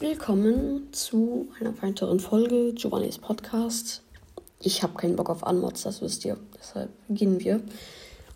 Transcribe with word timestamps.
Willkommen 0.00 0.92
zu 0.92 1.48
einer 1.58 1.82
weiteren 1.82 2.20
Folge 2.20 2.72
Giovannis 2.72 3.18
Podcast. 3.18 4.04
Ich 4.60 4.84
habe 4.84 4.94
keinen 4.94 5.16
Bock 5.16 5.28
auf 5.28 5.42
Unmods, 5.42 5.82
das 5.82 6.00
wisst 6.02 6.24
ihr. 6.24 6.36
Deshalb 6.56 6.90
beginnen 7.08 7.40
wir. 7.40 7.60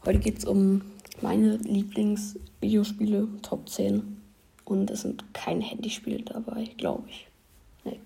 Heute 0.05 0.19
geht 0.19 0.39
es 0.39 0.45
um 0.45 0.83
meine 1.21 1.59
Lieblingsvideospiele, 1.59 3.29
Top 3.43 3.69
10. 3.69 4.21
Und 4.65 4.91
es 4.91 5.03
sind 5.03 5.33
keine 5.35 5.63
Handyspiele 5.63 6.25
dabei, 6.25 6.65
glaube 6.79 7.05
ich. 7.09 7.29
Nee. 7.85 8.01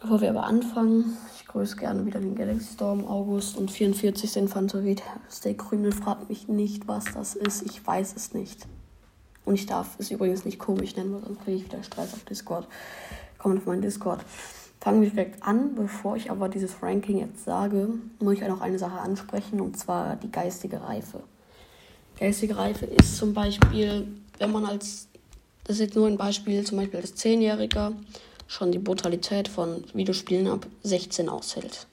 Bevor 0.00 0.20
wir 0.20 0.30
aber 0.30 0.42
anfangen, 0.42 1.16
ich 1.38 1.46
grüße 1.46 1.76
gerne 1.76 2.04
wieder 2.04 2.18
den 2.18 2.34
Galaxy 2.34 2.74
Storm, 2.74 3.06
August 3.06 3.56
und 3.56 3.70
44. 3.70 4.38
Infanterie. 4.38 4.96
Stay 5.30 5.54
Krümel 5.54 5.92
fragt 5.92 6.28
mich 6.30 6.48
nicht, 6.48 6.88
was 6.88 7.04
das 7.14 7.36
ist. 7.36 7.62
Ich 7.62 7.86
weiß 7.86 8.16
es 8.16 8.34
nicht. 8.34 8.66
Und 9.46 9.54
ich 9.54 9.64
darf 9.64 9.98
es 9.98 10.10
übrigens 10.10 10.44
nicht 10.44 10.58
komisch 10.58 10.96
nennen, 10.96 11.14
weil 11.14 11.22
sonst 11.22 11.44
kriege 11.44 11.56
ich 11.56 11.64
wieder 11.64 11.82
Stress 11.82 12.12
auf 12.12 12.24
Discord. 12.24 12.66
Kommt 13.38 13.58
auf 13.58 13.66
meinen 13.66 13.80
Discord. 13.80 14.20
Fangen 14.80 15.00
wir 15.00 15.08
direkt 15.08 15.42
an. 15.42 15.74
Bevor 15.76 16.16
ich 16.16 16.30
aber 16.30 16.48
dieses 16.48 16.82
Ranking 16.82 17.18
jetzt 17.18 17.44
sage, 17.44 17.88
muss 18.18 18.34
ich 18.34 18.40
noch 18.40 18.60
eine 18.60 18.78
Sache 18.78 18.98
ansprechen, 18.98 19.60
und 19.60 19.78
zwar 19.78 20.16
die 20.16 20.30
geistige 20.30 20.82
Reife. 20.82 21.22
Geistige 22.18 22.56
Reife 22.56 22.86
ist 22.86 23.16
zum 23.16 23.34
Beispiel, 23.34 24.08
wenn 24.38 24.50
man 24.50 24.66
als, 24.66 25.06
das 25.64 25.76
ist 25.76 25.80
jetzt 25.80 25.96
nur 25.96 26.08
ein 26.08 26.16
Beispiel, 26.16 26.64
zum 26.64 26.78
Beispiel 26.78 27.00
als 27.00 27.14
Zehnjähriger 27.14 27.92
schon 28.48 28.72
die 28.72 28.78
Brutalität 28.78 29.48
von 29.48 29.84
Videospielen 29.94 30.48
ab 30.48 30.66
16 30.82 31.28
aushält. 31.28 31.86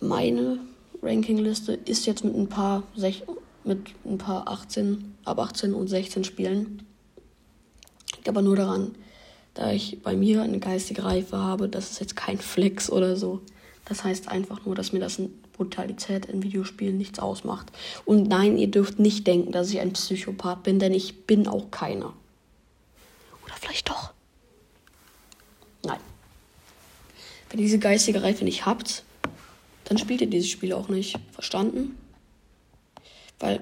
Meine 0.00 0.58
Rankingliste 1.02 1.74
ist 1.74 2.06
jetzt 2.06 2.24
mit 2.24 2.34
ein 2.34 2.48
paar 2.48 2.82
mit 3.64 3.90
ein 4.04 4.18
paar 4.18 4.48
18, 4.48 5.14
ab 5.24 5.38
18 5.38 5.74
und 5.74 5.88
16 5.88 6.24
Spielen. 6.24 6.82
Liegt 8.14 8.28
aber 8.28 8.42
nur 8.42 8.56
daran, 8.56 8.94
da 9.54 9.70
ich 9.72 10.02
bei 10.02 10.16
mir 10.16 10.42
eine 10.42 10.58
geistige 10.58 11.04
Reife 11.04 11.38
habe, 11.38 11.68
das 11.68 11.90
ist 11.90 12.00
jetzt 12.00 12.16
kein 12.16 12.38
Flex 12.38 12.90
oder 12.90 13.16
so. 13.16 13.40
Das 13.84 14.04
heißt 14.04 14.28
einfach 14.28 14.64
nur, 14.64 14.74
dass 14.74 14.92
mir 14.92 15.00
das 15.00 15.18
in 15.18 15.32
Brutalität 15.52 16.26
in 16.26 16.42
Videospielen 16.42 16.96
nichts 16.96 17.18
ausmacht. 17.18 17.70
Und 18.04 18.28
nein, 18.28 18.56
ihr 18.56 18.70
dürft 18.70 18.98
nicht 18.98 19.26
denken, 19.26 19.52
dass 19.52 19.70
ich 19.70 19.80
ein 19.80 19.92
Psychopath 19.92 20.62
bin, 20.62 20.78
denn 20.78 20.94
ich 20.94 21.26
bin 21.26 21.46
auch 21.46 21.70
keiner. 21.70 22.12
Oder 23.44 23.54
vielleicht 23.60 23.88
doch. 23.88 24.12
Nein. 25.84 26.00
Wenn 27.50 27.58
ihr 27.58 27.66
diese 27.66 27.78
geistige 27.78 28.22
Reife 28.22 28.44
nicht 28.44 28.64
habt, 28.64 29.02
dann 29.84 29.98
spielt 29.98 30.20
ihr 30.22 30.30
diese 30.30 30.48
Spiele 30.48 30.76
auch 30.76 30.88
nicht. 30.88 31.18
Verstanden? 31.32 31.98
Weil 33.42 33.60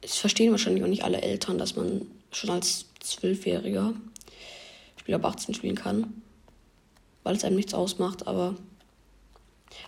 es 0.00 0.16
verstehen 0.16 0.50
wahrscheinlich 0.50 0.82
auch 0.82 0.88
nicht 0.88 1.04
alle 1.04 1.20
Eltern, 1.20 1.58
dass 1.58 1.76
man 1.76 2.06
schon 2.32 2.48
als 2.48 2.86
Zwölfjähriger 3.00 3.92
Spiel 4.96 5.14
ab 5.14 5.26
18 5.26 5.54
spielen 5.54 5.76
kann. 5.76 6.22
Weil 7.22 7.36
es 7.36 7.44
einem 7.44 7.56
nichts 7.56 7.74
ausmacht, 7.74 8.26
aber 8.26 8.56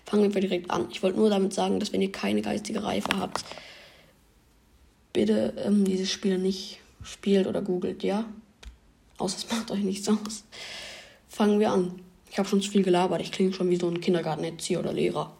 fangen 0.04 0.34
wir 0.34 0.40
direkt 0.42 0.70
an. 0.70 0.88
Ich 0.90 1.02
wollte 1.02 1.18
nur 1.18 1.30
damit 1.30 1.54
sagen, 1.54 1.80
dass 1.80 1.94
wenn 1.94 2.02
ihr 2.02 2.12
keine 2.12 2.42
geistige 2.42 2.84
Reife 2.84 3.18
habt, 3.18 3.42
bitte 5.14 5.54
ähm, 5.56 5.86
diese 5.86 6.06
Spiele 6.06 6.38
nicht 6.38 6.78
spielt 7.02 7.46
oder 7.46 7.62
googelt, 7.62 8.02
ja? 8.02 8.26
Außer 9.16 9.38
es 9.38 9.50
macht 9.50 9.70
euch 9.70 9.80
nichts 9.80 10.08
aus. 10.08 10.44
Fangen 11.26 11.58
wir 11.58 11.72
an. 11.72 12.00
Ich 12.30 12.38
habe 12.38 12.48
schon 12.48 12.60
zu 12.60 12.70
viel 12.70 12.82
gelabert. 12.82 13.22
Ich 13.22 13.32
klinge 13.32 13.54
schon 13.54 13.70
wie 13.70 13.76
so 13.76 13.88
ein 13.88 14.02
Kindergartenerzieher 14.02 14.80
oder 14.80 14.92
Lehrer. 14.92 15.34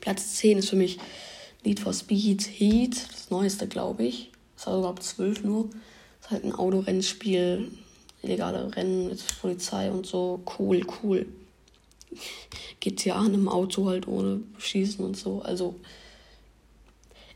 Platz 0.00 0.36
10 0.36 0.58
ist 0.58 0.70
für 0.70 0.76
mich 0.76 0.98
Need 1.64 1.80
for 1.80 1.92
Speed 1.92 2.42
Heat, 2.42 2.96
das 3.10 3.30
neueste, 3.30 3.66
glaube 3.66 4.04
ich. 4.04 4.30
Das 4.56 4.66
war 4.66 4.84
ab 4.84 5.02
12 5.02 5.44
nur. 5.44 5.64
Das 5.64 6.26
ist 6.26 6.30
halt 6.30 6.44
ein 6.44 6.52
Autorennspiel, 6.52 7.70
illegale 8.22 8.74
Rennen 8.76 9.08
mit 9.08 9.22
Polizei 9.40 9.90
und 9.90 10.06
so. 10.06 10.40
Cool, 10.58 10.86
cool. 11.02 11.26
GTA 12.80 13.20
in 13.20 13.34
einem 13.34 13.48
Auto 13.48 13.86
halt 13.86 14.06
ohne 14.06 14.42
Schießen 14.58 15.04
und 15.04 15.16
so. 15.16 15.42
Also, 15.42 15.74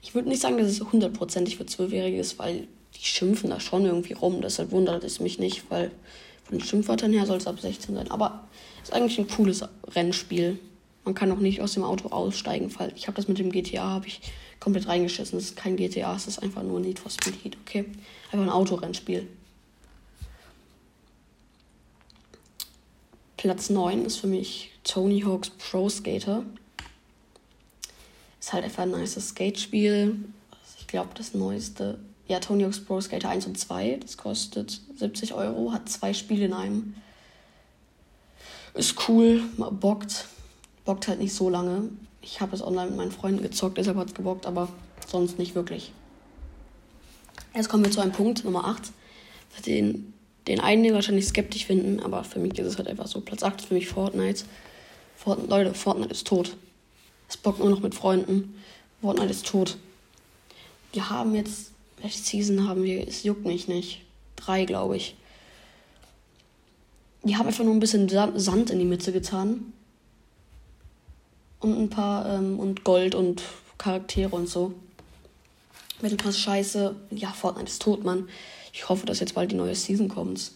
ich 0.03 0.14
würde 0.14 0.28
nicht 0.28 0.41
sagen, 0.41 0.58
dass 0.58 0.69
es 0.69 0.80
hundertprozentig 0.80 1.56
für 1.56 1.66
Zwölfjährige 1.66 2.19
ist, 2.19 2.38
weil 2.38 2.69
die 2.94 3.04
schimpfen 3.04 3.50
da 3.50 3.60
schon 3.60 3.84
irgendwie 3.84 4.14
rum. 4.14 4.41
Deshalb 4.41 4.70
wundert 4.70 5.04
es 5.04 5.20
mich 5.20 5.38
nicht, 5.38 5.70
weil 5.70 5.91
von 6.44 6.58
den 6.58 6.64
Schimpfwörtern 6.64 7.12
her 7.12 7.26
soll 7.26 7.38
es 7.38 7.47
ab 7.47 7.60
16 7.60 7.94
sein. 7.94 8.10
Aber 8.10 8.48
ist 8.82 8.92
eigentlich 8.92 9.19
ein 9.19 9.28
cooles 9.28 9.64
Rennspiel. 9.94 10.58
Man 11.08 11.14
kann 11.14 11.32
auch 11.32 11.38
nicht 11.38 11.62
aus 11.62 11.72
dem 11.72 11.84
Auto 11.84 12.10
aussteigen, 12.10 12.70
weil 12.78 12.92
ich 12.94 13.06
habe 13.06 13.16
das 13.16 13.28
mit 13.28 13.38
dem 13.38 13.50
GTA 13.50 13.82
habe 13.82 14.06
ich 14.06 14.20
komplett 14.60 14.88
reingeschissen. 14.88 15.38
Das 15.38 15.48
ist 15.48 15.56
kein 15.56 15.74
GTA, 15.74 16.14
es 16.14 16.26
ist 16.26 16.38
einfach 16.42 16.62
nur 16.62 16.80
Need 16.80 16.98
for 16.98 17.10
Speed 17.10 17.42
Heat, 17.42 17.56
okay? 17.62 17.86
Einfach 18.30 18.44
ein 18.44 18.50
Autorennspiel. 18.50 19.26
Platz 23.38 23.70
9 23.70 24.04
ist 24.04 24.18
für 24.18 24.26
mich 24.26 24.72
Tony 24.84 25.22
Hawk's 25.22 25.48
Pro 25.48 25.88
Skater. 25.88 26.42
Ist 28.38 28.52
halt 28.52 28.64
einfach 28.64 28.82
ein 28.82 28.91
nice 28.91 29.14
Skatespiel. 29.14 30.14
Ich 30.78 30.88
glaube, 30.88 31.08
das 31.14 31.32
neueste. 31.32 32.00
Ja, 32.26 32.38
Tony 32.41 32.64
Hawk's 32.64 32.84
Pro 32.84 33.00
Skater 33.00 33.30
1 33.30 33.47
und 33.47 33.58
2. 33.58 33.97
Das 34.02 34.18
kostet 34.18 34.82
70 34.97 35.32
Euro, 35.32 35.72
hat 35.72 35.88
zwei 35.88 36.12
Spiele 36.12 36.44
in 36.44 36.52
einem. 36.52 36.97
Ist 38.74 39.08
cool, 39.08 39.41
bockt 39.56 40.26
bockt 40.88 41.06
halt 41.06 41.21
nicht 41.21 41.34
so 41.34 41.50
lange. 41.50 41.91
Ich 42.22 42.41
habe 42.41 42.56
es 42.56 42.62
online 42.62 42.87
mit 42.87 42.97
meinen 42.97 43.12
Freunden 43.12 43.43
gezockt, 43.43 43.76
deshalb 43.76 43.99
hat 43.99 44.09
es 44.09 44.15
gebockt, 44.15 44.47
aber 44.47 44.71
sonst 45.06 45.38
nicht 45.38 45.54
wirklich. 45.54 45.93
Jetzt 47.54 47.69
kommen 47.69 47.84
wir 47.84 47.91
zu 47.91 48.00
einem 48.00 48.12
Punkt, 48.12 48.43
Nummer 48.43 48.65
8, 48.65 48.91
den, 49.66 50.15
den 50.47 50.60
einen 50.60 50.94
wahrscheinlich 50.94 51.27
skeptisch 51.27 51.66
finden, 51.66 52.00
aber 52.00 52.25
für 52.25 52.38
mich 52.38 52.59
ist 52.59 52.66
es 52.66 52.78
halt 52.78 52.88
einfach 52.88 53.06
so. 53.06 53.21
Platz 53.21 53.43
8 53.43 53.60
ist 53.60 53.66
für 53.66 53.75
mich 53.75 53.87
Fortnite. 53.87 54.44
Fortnite 55.15 55.50
Leute, 55.50 55.75
Fortnite 55.75 56.10
ist 56.10 56.27
tot. 56.27 56.56
Es 57.28 57.37
bockt 57.37 57.59
nur 57.59 57.69
noch 57.69 57.81
mit 57.81 57.94
Freunden. 57.94 58.59
Fortnite 59.03 59.31
ist 59.31 59.47
tot. 59.47 59.77
Wir 60.94 61.10
haben 61.10 61.34
jetzt, 61.34 61.72
welche 62.00 62.19
Season 62.19 62.66
haben 62.66 62.82
wir? 62.82 63.06
Es 63.06 63.25
juckt 63.25 63.44
mich 63.44 63.69
nicht. 63.69 64.06
Drei, 64.37 64.65
glaube 64.65 64.97
ich. 64.97 65.16
Die 67.25 67.37
haben 67.37 67.47
einfach 67.47 67.65
nur 67.65 67.75
ein 67.75 67.81
bisschen 67.81 68.09
Sand 68.09 68.71
in 68.71 68.78
die 68.78 68.87
Mitte 68.87 69.12
getan 69.12 69.75
und 71.60 71.78
ein 71.78 71.91
paar 71.91 72.26
ähm, 72.26 72.58
und 72.58 72.84
Gold 72.84 73.14
und 73.14 73.42
Charaktere 73.78 74.34
und 74.34 74.48
so. 74.48 74.74
Mittelpass 76.00 76.38
scheiße. 76.38 76.94
Ja, 77.10 77.32
Fortnite 77.32 77.69
ist 77.69 77.82
tot, 77.82 78.04
Mann. 78.04 78.28
Ich 78.72 78.88
hoffe, 78.88 79.06
dass 79.06 79.20
jetzt 79.20 79.34
bald 79.34 79.50
die 79.50 79.56
neue 79.56 79.74
Season 79.74 80.08
kommt. 80.08 80.52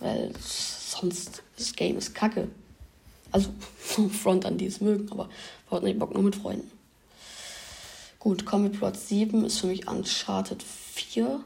Weil 0.00 0.32
sonst 0.38 1.42
das 1.56 1.74
Game 1.74 1.98
ist 1.98 2.14
kacke. 2.14 2.48
Also, 3.30 3.50
Front 4.08 4.46
an 4.46 4.58
die 4.58 4.66
es 4.66 4.80
mögen, 4.80 5.10
aber 5.10 5.28
Fortnite 5.68 5.98
Bock 5.98 6.14
nur 6.14 6.22
mit 6.22 6.36
Freunden. 6.36 6.70
Gut, 8.18 8.44
wir 8.50 8.68
Platz 8.70 9.08
7 9.08 9.44
ist 9.44 9.60
für 9.60 9.68
mich 9.68 9.86
Uncharted 9.86 10.62
4. 10.62 11.40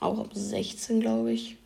Auch 0.00 0.18
ab 0.18 0.30
16, 0.32 1.00
glaube 1.00 1.32
ich. 1.32 1.56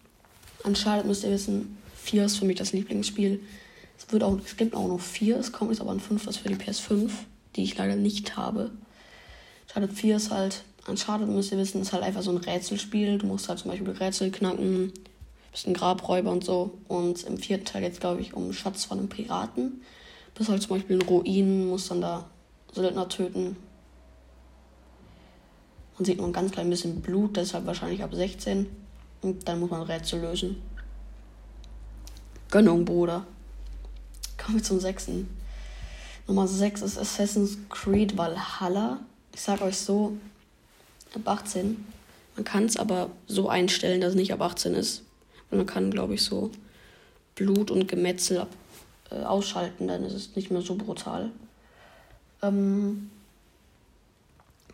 Uncharted 0.64 1.06
müsst 1.06 1.25
ihr 1.25 1.30
wissen, 1.30 1.78
4 1.97 2.26
ist 2.26 2.38
für 2.38 2.44
mich 2.44 2.59
das 2.59 2.72
Lieblingsspiel. 2.72 3.41
Es, 4.00 4.12
wird 4.12 4.22
auch, 4.22 4.38
es 4.44 4.56
gibt 4.56 4.75
auch 4.75 4.88
noch 4.88 5.00
vier, 5.00 5.37
es 5.37 5.53
kommt 5.53 5.71
jetzt 5.71 5.81
aber 5.81 5.93
ein 5.93 6.00
fünftes 6.00 6.38
für 6.38 6.49
die 6.49 6.56
PS5, 6.56 7.11
die 7.55 7.65
ich 7.65 7.77
leider 7.77 7.97
nicht 7.97 8.37
habe. 8.37 8.71
Uncharted 9.69 9.93
4 9.97 10.16
ist 10.16 10.31
halt, 10.31 10.65
Uncharted 10.88 11.28
müsst 11.28 11.53
ihr 11.53 11.59
wissen, 11.59 11.83
ist 11.83 11.93
halt 11.93 12.03
einfach 12.03 12.22
so 12.22 12.31
ein 12.31 12.39
Rätselspiel. 12.39 13.19
Du 13.19 13.27
musst 13.27 13.49
halt 13.49 13.59
zum 13.59 13.71
Beispiel 13.71 13.91
Rätsel 13.91 14.33
knacken, 14.33 14.93
bist 15.53 15.66
ein 15.66 15.75
Grabräuber 15.75 16.33
und 16.33 16.44
so. 16.44 16.78
Und 16.89 17.22
im 17.25 17.37
vierten 17.37 17.66
Teil 17.66 17.84
es, 17.84 18.00
glaube 18.00 18.21
ich, 18.21 18.34
um 18.34 18.53
Schatz 18.53 18.87
von 18.87 18.99
einem 18.99 19.09
Piraten. 19.09 19.83
Bist 20.34 20.49
halt 20.49 20.62
zum 20.62 20.77
Beispiel 20.77 20.97
in 20.97 21.03
Ruinen, 21.03 21.69
musst 21.69 21.91
dann 21.91 22.00
da 22.00 22.28
Söldner 22.72 23.09
töten. 23.09 23.56
Man 25.97 26.05
sieht 26.05 26.16
nur 26.16 26.27
ein 26.27 26.33
ganz 26.33 26.50
klein 26.50 26.71
bisschen 26.71 27.03
Blut, 27.03 27.37
deshalb 27.37 27.66
wahrscheinlich 27.66 28.03
ab 28.03 28.15
16. 28.15 28.66
Und 29.22 29.47
dann 29.47 29.60
muss 29.60 29.71
man 29.71 29.83
Rätsel 29.83 30.21
lösen. 30.21 30.63
Gönnung, 32.51 32.84
Bruder. 32.84 33.27
Kommen 34.50 34.62
wir 34.62 34.66
zum 34.66 34.80
sechsten. 34.80 35.28
Nummer 36.26 36.48
6 36.48 36.82
ist 36.82 36.98
Assassin's 36.98 37.56
Creed 37.68 38.18
Valhalla. 38.18 38.98
Ich 39.32 39.42
sag 39.42 39.62
euch 39.62 39.76
so, 39.76 40.16
ab 41.14 41.22
18. 41.24 41.84
Man 42.34 42.44
kann 42.44 42.64
es 42.64 42.76
aber 42.76 43.12
so 43.28 43.48
einstellen, 43.48 44.00
dass 44.00 44.10
es 44.10 44.16
nicht 44.16 44.32
ab 44.32 44.41
18 44.41 44.74
ist. 44.74 45.04
Und 45.52 45.58
man 45.58 45.66
kann, 45.68 45.92
glaube 45.92 46.14
ich, 46.14 46.24
so 46.24 46.50
Blut 47.36 47.70
und 47.70 47.86
Gemetzel 47.86 48.38
ab, 48.38 48.48
äh, 49.12 49.22
ausschalten, 49.22 49.86
dann 49.86 50.02
ist 50.02 50.14
es 50.14 50.34
nicht 50.34 50.50
mehr 50.50 50.62
so 50.62 50.74
brutal. 50.74 51.30
Ähm, 52.42 53.08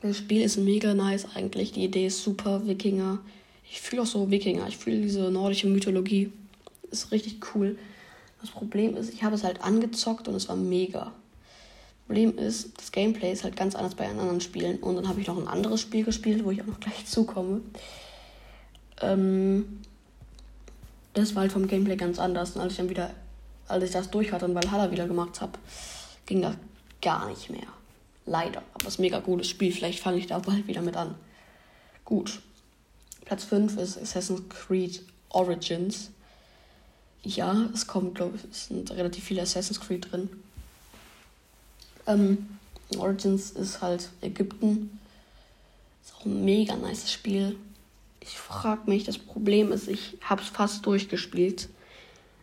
das 0.01 0.17
Spiel 0.17 0.41
ist 0.41 0.57
mega 0.57 0.95
nice 0.95 1.27
eigentlich. 1.35 1.73
Die 1.73 1.85
Idee 1.85 2.07
ist 2.07 2.23
super. 2.23 2.67
Wikinger. 2.67 3.19
Ich 3.71 3.83
fühle 3.83 4.01
auch 4.01 4.07
so 4.07 4.31
Wikinger. 4.31 4.69
Ich 4.69 4.79
fühle 4.79 5.03
diese 5.03 5.31
nordische 5.31 5.67
Mythologie. 5.67 6.33
Ist 6.91 7.13
richtig 7.13 7.55
cool. 7.55 7.77
Das 8.47 8.55
Problem 8.55 8.97
ist, 8.97 9.13
ich 9.13 9.25
habe 9.25 9.35
es 9.35 9.43
halt 9.43 9.63
angezockt 9.63 10.29
und 10.29 10.37
es 10.37 10.49
war 10.49 10.55
mega. 10.55 11.13
Problem 12.07 12.39
ist, 12.39 12.79
das 12.79 12.93
Gameplay 12.93 13.33
ist 13.33 13.43
halt 13.43 13.57
ganz 13.57 13.75
anders 13.75 13.97
bei 13.97 14.09
anderen 14.09 14.41
Spielen. 14.41 14.79
Und 14.79 14.95
dann 14.95 15.09
habe 15.09 15.21
ich 15.21 15.27
noch 15.27 15.37
ein 15.37 15.49
anderes 15.49 15.81
Spiel 15.81 16.05
gespielt, 16.05 16.45
wo 16.45 16.53
ich 16.53 16.63
auch 16.63 16.67
noch 16.67 16.79
gleich 16.79 17.05
zukomme. 17.07 17.61
Ähm, 19.03 19.81
das 21.15 21.35
war 21.35 21.43
halt 21.43 21.53
vom 21.53 21.67
Gameplay 21.67 21.97
ganz 21.97 22.21
anders. 22.21 22.53
Und 22.53 22.61
als 22.61 22.73
ich 22.73 22.79
dann 22.79 22.89
wieder, 22.89 23.11
als 23.67 23.83
ich 23.83 23.91
das 23.91 24.11
durch 24.11 24.31
hatte 24.31 24.45
und 24.45 24.55
Valhalla 24.55 24.93
wieder 24.93 25.09
gemacht 25.09 25.41
habe, 25.41 25.59
ging 26.27 26.43
das 26.43 26.55
gar 27.03 27.29
nicht 27.29 27.51
mehr. 27.51 27.67
Leider. 28.27 28.63
Aber 28.75 28.87
es 28.87 28.95
ist 28.95 28.99
ein 29.01 29.03
mega 29.03 29.19
gutes 29.19 29.49
Spiel. 29.49 29.73
Vielleicht 29.73 29.99
fange 29.99 30.19
ich 30.19 30.29
da 30.29 30.39
bald 30.39 30.69
wieder 30.69 30.83
mit 30.83 30.97
an. 30.97 31.17
Gut. 32.05 32.41
Platz 33.25 33.43
5 33.43 33.77
ist 33.79 34.01
Assassin's 34.01 34.43
Creed 34.49 35.03
Origins. 35.31 36.13
Ja, 37.27 37.69
es 37.75 37.89
kommt, 37.89 38.15
glaube 38.15 38.37
ich, 38.37 38.45
es 38.53 38.67
sind 38.67 38.89
relativ 38.93 39.25
viele 39.25 39.43
Assassin's 39.43 39.81
Creed 39.81 40.13
drin. 40.13 40.29
Ähm, 42.07 42.47
Origins 42.97 43.51
ist 43.51 43.83
halt 43.83 44.11
Ägypten. 44.21 45.01
Ist 46.05 46.15
auch 46.15 46.25
ein 46.25 46.45
mega 46.45 46.77
nice 46.77 47.11
Spiel. 47.11 47.57
Ich 48.21 48.39
frage 48.39 48.89
mich, 48.89 49.03
das 49.03 49.19
Problem 49.19 49.73
ist, 49.73 49.89
ich 49.89 50.17
habe 50.21 50.41
es 50.41 50.51
fast 50.51 50.87
durchgespielt. 50.87 51.69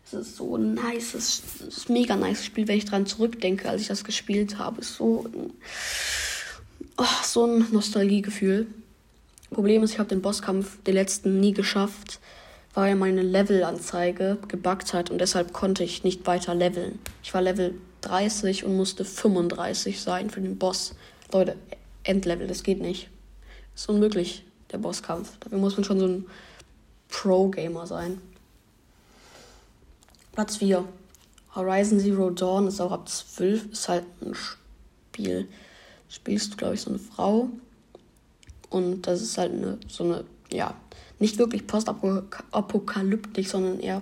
Es 0.06 0.14
ist 0.14 0.36
so 0.36 0.58
ein 0.58 0.74
nice, 0.74 1.14
es 1.14 1.42
ist 1.66 1.90
ein 1.90 1.94
mega 1.94 2.18
nice 2.18 2.44
Spiel, 2.44 2.68
wenn 2.68 2.78
ich 2.78 2.84
dran 2.84 3.06
zurückdenke, 3.06 3.70
als 3.70 3.84
ich 3.84 3.88
das 3.88 4.04
gespielt 4.04 4.58
habe. 4.58 4.82
Es 4.82 4.90
ist 4.90 4.98
so 4.98 5.26
ein, 5.34 5.54
oh, 6.98 7.24
so 7.24 7.46
ein 7.46 7.72
Nostalgiegefühl. 7.72 8.68
Problem 9.50 9.82
ist, 9.82 9.94
ich 9.94 10.00
habe 10.00 10.10
den 10.10 10.22
Bosskampf, 10.22 10.84
den 10.84 10.96
letzten, 10.96 11.40
nie 11.40 11.54
geschafft, 11.54 12.20
weil 12.74 12.96
meine 12.96 13.22
Levelanzeige 13.22 14.38
gebuggt 14.48 14.94
hat 14.94 15.10
und 15.10 15.20
deshalb 15.20 15.54
konnte 15.54 15.84
ich 15.84 16.04
nicht 16.04 16.26
weiter 16.26 16.56
leveln. 16.56 17.00
Ich 17.22 17.34
war 17.34 17.42
Level 17.42 17.76
30 18.02 18.66
und 18.66 18.76
musste 18.76 19.06
35 19.06 20.02
sein 20.02 20.30
für 20.30 20.42
den 20.42 20.58
Boss. 20.58 20.96
Leute, 21.32 21.56
Endlevel, 22.04 22.48
das 22.48 22.64
geht 22.64 22.82
nicht. 22.82 23.10
Ist 23.76 23.90
unmöglich, 23.90 24.44
der 24.72 24.78
Bosskampf. 24.78 25.38
Dafür 25.40 25.58
muss 25.58 25.78
man 25.78 25.84
schon 25.84 26.00
so 26.00 26.08
ein 26.08 26.26
Pro-Gamer 27.10 27.88
sein. 27.88 28.20
Platz 30.34 30.58
4. 30.58 30.84
Horizon 31.56 32.00
Zero 32.00 32.32
Dawn 32.32 32.68
ist 32.68 32.82
auch 32.82 32.92
ab 32.92 33.08
12, 33.08 33.72
ist 33.72 33.88
halt 33.88 34.06
ein 34.22 34.34
Spiel. 34.34 35.48
Spielst 36.10 36.54
du, 36.54 36.58
glaube 36.58 36.74
ich, 36.74 36.82
so 36.82 36.90
eine 36.90 37.00
Frau. 37.00 37.50
Und 38.70 39.04
das 39.04 39.22
ist 39.22 39.38
halt 39.38 39.54
eine, 39.54 39.78
so 39.88 40.04
eine, 40.04 40.26
ja, 40.54 40.76
nicht 41.20 41.38
wirklich 41.38 41.68
postapokalyptisch, 41.68 43.48
sondern 43.48 43.80
eher 43.80 44.02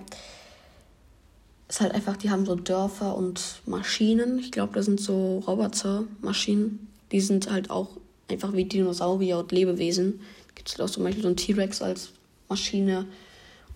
ist 1.72 1.80
halt 1.80 1.94
einfach, 1.94 2.18
die 2.18 2.30
haben 2.30 2.44
so 2.44 2.54
Dörfer 2.54 3.16
und 3.16 3.62
Maschinen. 3.64 4.38
Ich 4.38 4.52
glaube, 4.52 4.74
das 4.74 4.84
sind 4.84 5.00
so 5.00 5.38
Roboter-Maschinen. 5.46 6.86
Die 7.12 7.20
sind 7.22 7.50
halt 7.50 7.70
auch 7.70 7.88
einfach 8.30 8.52
wie 8.52 8.66
Dinosaurier 8.66 9.38
und 9.38 9.52
Lebewesen. 9.52 10.20
Gibt 10.54 10.68
es 10.68 10.74
halt 10.74 10.86
auch 10.86 10.92
zum 10.92 11.04
Beispiel 11.04 11.22
so 11.22 11.28
einen 11.28 11.38
T-Rex 11.38 11.80
als 11.80 12.10
Maschine. 12.50 13.06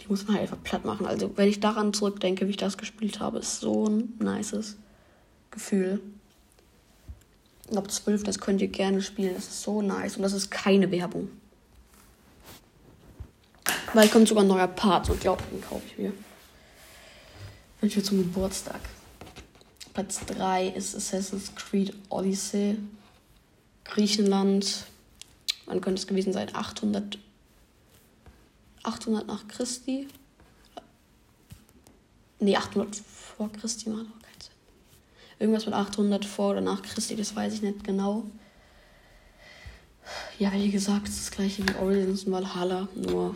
Die 0.02 0.08
muss 0.08 0.26
man 0.26 0.34
halt 0.34 0.42
einfach 0.42 0.62
platt 0.62 0.84
machen. 0.84 1.06
Also, 1.06 1.30
wenn 1.36 1.48
ich 1.48 1.60
daran 1.60 1.94
zurückdenke, 1.94 2.46
wie 2.46 2.50
ich 2.50 2.58
das 2.58 2.76
gespielt 2.76 3.18
habe, 3.18 3.38
ist 3.38 3.60
so 3.60 3.86
ein 3.86 4.12
nices 4.18 4.76
Gefühl. 5.50 6.00
Ich 7.64 7.70
glaube, 7.70 7.88
12, 7.88 8.24
das 8.24 8.40
könnt 8.40 8.60
ihr 8.60 8.68
gerne 8.68 9.00
spielen. 9.00 9.34
Das 9.34 9.44
ist 9.44 9.62
so 9.62 9.80
nice 9.80 10.16
und 10.16 10.22
das 10.22 10.34
ist 10.34 10.50
keine 10.50 10.90
Werbung. 10.90 11.30
Weil 13.96 14.10
kommt 14.10 14.28
sogar 14.28 14.44
ein 14.44 14.48
neuer 14.48 14.68
Part 14.68 15.08
und 15.08 15.22
glaubt, 15.22 15.42
den 15.50 15.62
kaufe 15.62 15.82
ich 15.86 15.96
mir. 15.96 16.12
Wünsche 17.80 18.02
zum 18.02 18.18
Geburtstag. 18.18 18.80
Platz 19.94 20.20
3 20.26 20.68
ist 20.68 20.94
Assassin's 20.94 21.54
Creed 21.54 21.94
Odyssey. 22.10 22.76
Griechenland. 23.84 24.84
Wann 25.64 25.80
könnte 25.80 25.98
es 25.98 26.06
gewesen 26.06 26.34
sein? 26.34 26.54
800, 26.54 27.16
800 28.82 29.26
nach 29.26 29.48
Christi? 29.48 30.08
Nee, 32.38 32.54
800 32.54 32.96
vor 32.96 33.50
Christi 33.50 33.88
macht 33.88 34.08
auch 34.08 34.22
keinen 34.22 34.40
Sinn. 34.42 34.52
Irgendwas 35.38 35.64
mit 35.64 35.74
800 35.74 36.26
vor 36.26 36.50
oder 36.50 36.60
nach 36.60 36.82
Christi, 36.82 37.16
das 37.16 37.34
weiß 37.34 37.54
ich 37.54 37.62
nicht 37.62 37.82
genau. 37.82 38.24
Ja, 40.38 40.52
wie 40.52 40.70
gesagt, 40.70 41.08
es 41.08 41.14
ist 41.14 41.28
das 41.28 41.34
gleiche 41.34 41.66
wie 41.66 41.74
Origins 41.76 42.24
und 42.24 42.32
Valhalla, 42.32 42.88
nur 42.94 43.34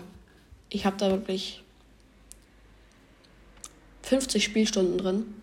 ich 0.71 0.87
habe 0.87 0.97
da 0.97 1.11
wirklich 1.11 1.63
50 4.03 4.43
Spielstunden 4.43 4.99
drin. 4.99 5.35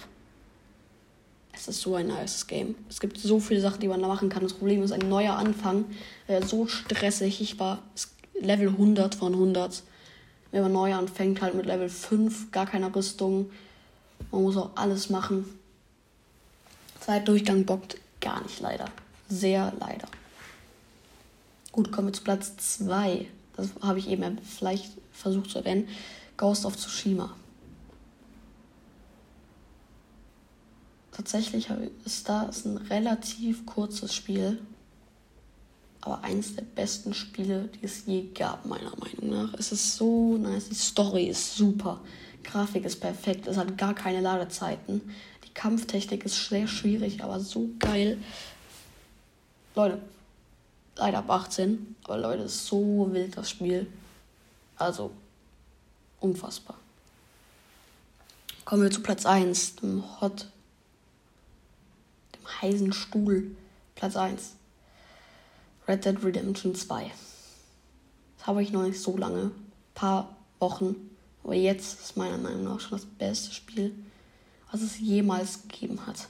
Es 1.54 1.68
ist 1.68 1.82
so 1.82 1.96
ein 1.96 2.08
nice 2.08 2.48
Game. 2.48 2.76
Es 2.90 3.00
gibt 3.00 3.18
so 3.18 3.40
viele 3.40 3.62
Sachen, 3.62 3.80
die 3.80 3.88
man 3.88 4.02
da 4.02 4.08
machen 4.08 4.30
kann. 4.30 4.44
Das 4.44 4.54
Problem 4.54 4.84
ist, 4.84 4.92
ein 4.92 5.10
neuer 5.10 5.36
Anfang 5.36 5.86
wäre 6.28 6.46
so 6.46 6.68
stressig. 6.68 7.42
Ich 7.42 7.60
war 7.60 7.82
Level 8.40 8.70
100 8.70 9.16
von 9.16 9.34
100. 9.34 9.84
Wenn 10.52 10.62
man 10.64 10.72
neu 10.72 10.94
anfängt, 10.94 11.42
halt 11.42 11.56
mit 11.56 11.66
Level 11.66 11.90
5, 11.90 12.52
gar 12.52 12.66
keine 12.66 12.94
Rüstung. 12.96 13.50
Man 14.32 14.44
muss 14.44 14.56
auch 14.56 14.72
alles 14.76 15.10
machen. 15.10 15.46
Zeitdurchgang 17.00 17.66
bockt 17.66 17.98
gar 18.22 18.42
nicht, 18.44 18.60
leider. 18.60 18.86
Sehr 19.28 19.74
leider. 19.80 20.08
Gut, 21.72 21.92
kommen 21.92 22.10
wir 22.10 22.14
zu 22.14 22.24
Platz 22.24 22.56
2. 22.58 23.28
Das 23.56 23.70
habe 23.82 24.00
ich 24.00 24.10
eben 24.10 24.40
vielleicht 24.40 24.92
versucht 25.18 25.50
zu 25.50 25.60
erwähnen. 25.60 25.88
Ghost 26.38 26.66
of 26.66 26.78
Tsushima. 26.78 27.36
Tatsächlich 31.12 31.68
ist 32.06 32.30
das 32.30 32.66
ein 32.66 32.78
relativ 32.78 33.66
kurzes 33.66 34.14
Spiel, 34.14 34.60
aber 36.02 36.24
eines 36.24 36.56
der 36.56 36.62
besten 36.62 37.16
Spiele, 37.16 37.70
die 37.70 37.86
es 37.86 38.06
je 38.06 38.28
gab, 38.36 38.68
meiner 38.68 38.96
Meinung 38.98 39.30
nach. 39.30 39.54
Es 39.56 39.72
ist 39.72 39.96
so 39.96 40.38
nice, 40.38 40.70
die 40.70 40.76
Story 40.76 41.26
ist 41.26 41.56
super, 41.56 42.00
Grafik 42.44 42.86
ist 42.86 43.00
perfekt, 43.00 43.48
es 43.48 43.58
hat 43.58 43.78
gar 43.80 43.96
keine 43.96 44.22
Ladezeiten. 44.22 45.02
Die 45.44 45.54
Kampftechnik 45.56 46.24
ist 46.24 46.50
sehr 46.50 46.68
schwierig, 46.68 47.24
aber 47.24 47.40
so 47.40 47.72
geil. 47.80 48.20
Leute, 49.74 50.00
leider 50.98 51.18
ab 51.18 51.32
18, 51.32 51.96
aber 52.04 52.20
Leute, 52.20 52.44
ist 52.44 52.68
so 52.68 53.10
wild 53.12 53.36
das 53.36 53.50
Spiel. 53.50 53.88
Also, 54.78 55.12
unfassbar. 56.20 56.78
Kommen 58.66 58.84
wir 58.84 58.92
zu 58.92 59.02
Platz 59.02 59.26
1, 59.26 59.78
dem 59.78 60.04
Hot 60.22 60.48
heißen 62.62 62.94
Stuhl. 62.94 63.56
Platz 63.96 64.16
1. 64.16 64.54
Red 65.88 66.06
Dead 66.06 66.24
Redemption 66.24 66.76
2. 66.76 67.12
Das 68.38 68.48
habe 68.48 68.62
ich 68.62 68.72
noch 68.72 68.84
nicht 68.84 69.00
so 69.00 69.18
lange. 69.18 69.44
Ein 69.44 69.52
paar 69.96 70.36
Wochen. 70.60 70.96
Aber 71.44 71.56
jetzt 71.56 72.02
ist 72.02 72.18
meiner 72.18 72.38
Meinung 72.38 72.66
nach 72.66 72.80
schon 72.80 72.98
das 72.98 73.06
beste 73.06 73.54
Spiel, 73.54 73.96
was 74.72 74.82
es 74.82 75.00
jemals 75.00 75.64
gegeben 75.64 76.06
hat. 76.06 76.28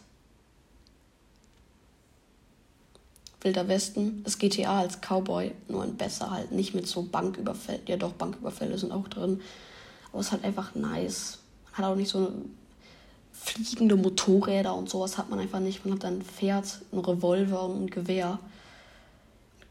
Wilder 3.48 3.70
Westen, 3.70 4.24
das 4.26 4.38
GTA 4.38 4.80
als 4.80 5.00
Cowboy, 5.00 5.54
nur 5.70 5.84
ein 5.84 5.96
besser 5.96 6.32
halt. 6.32 6.52
Nicht 6.52 6.76
mit 6.76 6.86
so 6.86 7.04
Banküberfällen. 7.04 7.82
Ja, 7.88 7.96
doch, 7.96 8.12
Banküberfälle 8.12 8.78
sind 8.78 8.92
auch 8.92 9.08
drin. 9.08 9.40
Aber 10.12 10.20
es 10.20 10.28
ist 10.28 10.32
halt 10.34 10.44
einfach 10.44 10.76
nice. 10.76 11.40
Man 11.66 11.78
hat 11.78 11.86
auch 11.86 11.96
nicht 11.96 12.10
so 12.10 12.30
fliegende 13.32 13.96
Motorräder 13.96 14.76
und 14.76 14.90
sowas 14.90 15.18
hat 15.18 15.30
man 15.30 15.40
einfach 15.40 15.62
nicht. 15.62 15.86
Man 15.86 15.94
hat 15.94 16.04
ein 16.04 16.22
Pferd, 16.22 16.82
ein 16.92 17.00
Revolver 17.00 17.64
und 17.64 17.86
ein 17.86 17.90
Gewehr. 17.90 18.40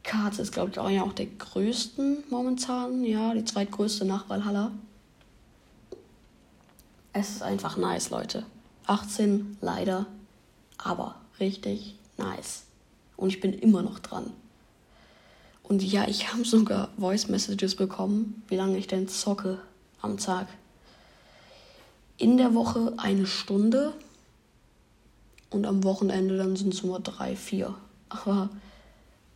Karte 0.03 0.41
ist, 0.41 0.53
glaube 0.53 0.71
ich, 0.71 0.79
auch, 0.79 0.89
ja 0.89 1.03
auch 1.03 1.13
der 1.13 1.27
größten 1.27 2.25
momentan. 2.31 3.05
Ja, 3.05 3.35
die 3.35 3.45
zweitgrößte 3.45 4.07
nach 4.07 4.27
Valhalla. 4.31 4.71
Es 7.13 7.29
ist 7.29 7.43
einfach 7.43 7.77
nice, 7.77 8.09
Leute. 8.09 8.45
18 8.87 9.59
leider, 9.61 10.07
aber 10.79 11.17
richtig 11.41 11.97
nice. 12.17 12.66
Und 13.17 13.29
ich 13.29 13.41
bin 13.41 13.53
immer 13.53 13.83
noch 13.83 13.99
dran. 13.99 14.33
Und 15.63 15.83
ja, 15.83 16.07
ich 16.07 16.33
habe 16.33 16.45
sogar 16.45 16.91
Voice 16.99 17.29
Messages 17.29 17.75
bekommen, 17.75 18.43
wie 18.49 18.57
lange 18.57 18.79
ich 18.79 18.87
denn 18.87 19.09
zocke 19.09 19.59
am 20.01 20.17
Tag 20.17 20.47
in 22.19 22.37
der 22.37 22.55
Woche 22.55 22.95
eine 22.97 23.27
Stunde 23.27 23.93
und 25.51 25.67
am 25.67 25.85
Wochenende 25.85 26.37
dann 26.37 26.57
sind 26.57 26.73
es 26.73 26.83
nur 26.83 27.01
drei, 27.01 27.37
vier. 27.37 27.75
Aber 28.09 28.49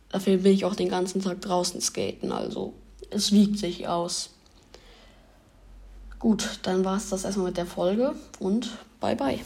dafür 0.09 0.37
bin 0.37 0.53
ich 0.53 0.65
auch 0.65 0.75
den 0.75 0.89
ganzen 0.89 1.21
Tag 1.21 1.41
draußen 1.41 1.81
skaten, 1.81 2.31
also 2.31 2.73
es 3.09 3.31
wiegt 3.31 3.59
sich 3.59 3.87
aus. 3.87 4.31
Gut, 6.19 6.59
dann 6.63 6.85
war 6.85 6.97
es 6.97 7.09
das 7.09 7.23
erstmal 7.23 7.47
mit 7.47 7.57
der 7.57 7.65
Folge 7.65 8.15
und 8.39 8.69
bye 8.99 9.15
bye. 9.15 9.39